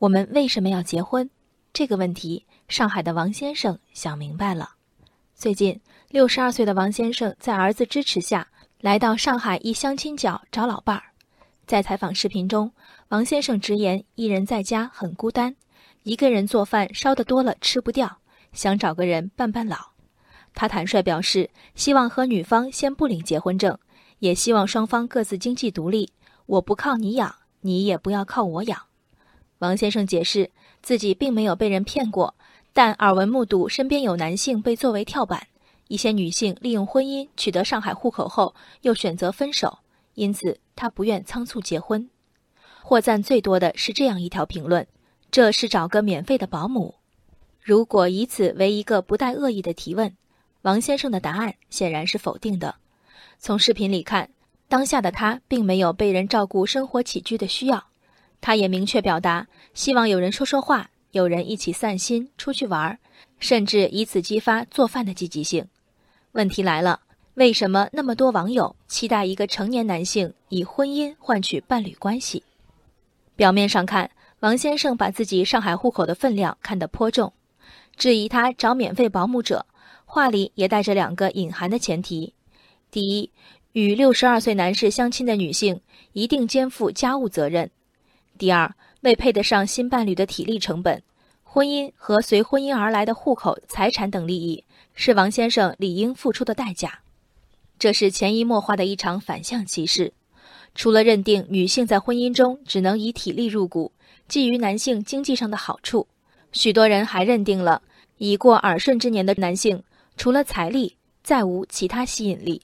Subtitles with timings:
[0.00, 1.28] 我们为什么要结婚？
[1.72, 4.70] 这个问题，上海的王先生想明白了。
[5.34, 8.46] 最近，六十二岁的王先生在儿子支持下，
[8.80, 11.02] 来到上海一相亲角找老伴儿。
[11.66, 12.70] 在采访视频中，
[13.08, 15.56] 王先生直言一人在家很孤单，
[16.04, 18.18] 一个人做饭烧得多了吃不掉，
[18.52, 19.78] 想找个人伴伴老。
[20.54, 23.76] 他坦率表示，希望和女方先不领结婚证，
[24.20, 26.12] 也希望双方各自经济独立。
[26.46, 28.82] 我不靠你养，你也不要靠我养。
[29.58, 30.50] 王先生解释，
[30.82, 32.34] 自己并没有被人骗过。
[32.72, 35.48] 但耳闻目睹身边有男性被作为跳板，
[35.88, 39.78] 一些女性利用婚姻取得上海户口后又选择分手，
[40.14, 42.08] 因此他不愿仓促结婚。
[42.82, 44.86] 获赞最多的是这样一条评论
[45.30, 46.94] ：“这是找个免费的保姆。”
[47.60, 50.16] 如果以此为一个不带恶意的提问，
[50.62, 52.76] 王先生的答案显然是否定的。
[53.38, 54.30] 从视频里看，
[54.68, 57.87] 当下的他并没有被人照顾生活起居的需要，
[58.40, 60.90] 他也明确表达希望有人说说话。
[61.12, 62.98] 有人一起散心、出去玩，
[63.38, 65.66] 甚至以此激发做饭的积极性。
[66.32, 67.00] 问题来了，
[67.32, 72.42] 为什么那么多网友期待一个成年男性以婚姻换取伴侣关系？
[73.36, 77.32] 表面上看，王先生把自己上海户口的分量看得颇重，
[77.96, 79.64] 质疑他找免费保姆者，
[80.04, 82.34] 话里也带着两个隐含的前提：
[82.90, 83.30] 第一，
[83.72, 85.80] 与六十二岁男士相亲的女性
[86.12, 87.66] 一定肩负家务责任；
[88.38, 88.72] 第二。
[89.02, 91.00] 为配得上新伴侣的体力成本，
[91.44, 96.98] 婚姻和随婚姻而来的户口、财产等利益，是王先生理应付出的代价。
[97.78, 100.12] 这是潜移默化的一场反向歧视。
[100.74, 103.92] 除了认定女性在婚姻中只能以体力入股，
[104.26, 106.08] 基于男性经济上的好处，
[106.50, 107.80] 许多人还认定了
[108.16, 109.80] 已过耳顺之年的男性，
[110.16, 112.60] 除了财力，再无其他吸引力。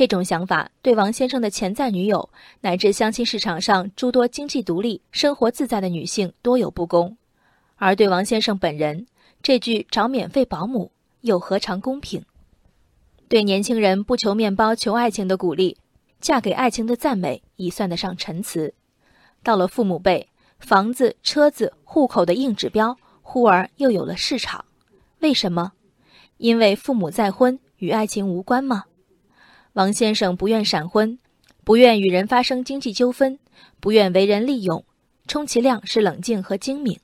[0.00, 2.30] 这种想法对王先生的潜在女友，
[2.62, 7.14] 乃至相亲市场上诸多经济独立、生活自在的女性多有不公；
[7.76, 9.06] 而对王先生本人，
[9.42, 10.90] 这句“找免费保姆”
[11.20, 12.24] 又何尝公平？
[13.28, 15.76] 对年轻人不求面包、求爱情的鼓励，
[16.18, 18.72] 嫁给爱情的赞美，已算得上陈词。
[19.42, 20.26] 到了父母辈，
[20.58, 24.64] 房子、车子、户口的硬指标，忽而又有了市场。
[25.18, 25.72] 为什么？
[26.38, 28.84] 因为父母再婚与爱情无关吗？
[29.74, 31.18] 王先生不愿闪婚，
[31.62, 33.38] 不愿与人发生经济纠纷，
[33.78, 34.84] 不愿为人利用，
[35.28, 36.98] 充其量是冷静和精明。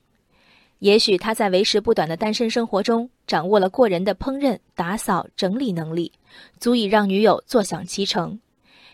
[0.79, 6.11] 也许他在为时不短的单身生活中，掌握了过人的烹饪、打扫、整理能力，
[6.59, 8.39] 足以让女友坐享其成。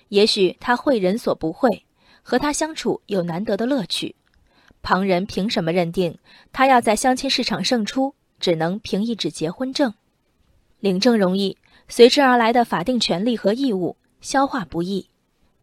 [0.09, 1.83] 也许他会人所不会，
[2.21, 4.15] 和他相处有难得的乐趣。
[4.83, 6.19] 旁人凭什么认定
[6.51, 8.13] 他要在相亲市场胜出？
[8.39, 9.93] 只能凭一纸结婚证，
[10.79, 11.57] 领证容易。
[11.87, 15.09] 随之而来的法定权利和义务消化不易，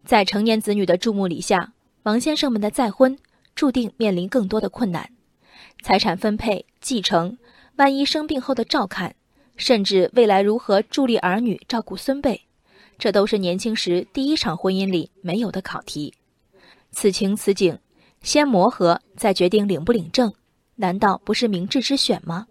[0.05, 1.73] 在成年子女的注目礼下，
[2.03, 3.17] 王先生们的再婚
[3.55, 5.09] 注定面临更多的困难。
[5.83, 7.37] 财产分配、继承，
[7.75, 9.15] 万一生病后的照看，
[9.57, 12.41] 甚至未来如何助力儿女、照顾孙辈，
[12.97, 16.13] 这都是年轻时第一场婚姻里没有的考题。
[16.91, 17.77] 此情此景，
[18.21, 20.31] 先磨合再决定领不领证，
[20.75, 22.47] 难道不是明智之选吗？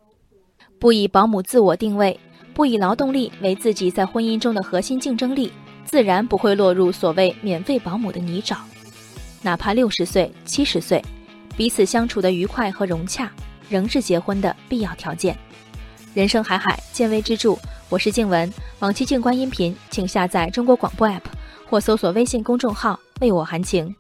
[0.79, 2.19] 不以保姆自我定位。
[2.60, 5.50] 不以劳动力为自己在婚姻中的核心竞争力，
[5.87, 8.59] 自然不会落入所谓免费保姆的泥沼。
[9.41, 11.03] 哪怕六十岁、七十岁，
[11.56, 13.32] 彼此相处的愉快和融洽，
[13.71, 15.34] 仍是结婚的必要条件。
[16.12, 17.56] 人生海海，见微知著。
[17.88, 21.22] 我是静文，往期静观音频，请下载中国广播 app
[21.66, 23.97] 或搜索微信公众号“为我含情”。